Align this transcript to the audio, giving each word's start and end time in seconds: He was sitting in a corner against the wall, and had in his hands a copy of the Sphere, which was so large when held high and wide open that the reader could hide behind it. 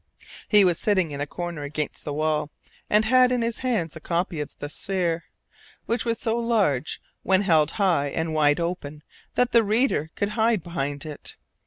He 0.49 0.65
was 0.65 0.79
sitting 0.79 1.11
in 1.11 1.21
a 1.21 1.27
corner 1.27 1.61
against 1.61 2.03
the 2.05 2.11
wall, 2.13 2.49
and 2.89 3.05
had 3.05 3.31
in 3.31 3.43
his 3.43 3.59
hands 3.59 3.95
a 3.95 3.99
copy 3.99 4.39
of 4.39 4.57
the 4.57 4.67
Sphere, 4.67 5.25
which 5.85 6.05
was 6.05 6.17
so 6.19 6.39
large 6.39 6.99
when 7.21 7.43
held 7.43 7.69
high 7.77 8.07
and 8.09 8.33
wide 8.33 8.59
open 8.59 9.03
that 9.35 9.51
the 9.51 9.63
reader 9.63 10.09
could 10.15 10.29
hide 10.29 10.63
behind 10.63 11.05
it. 11.05 11.35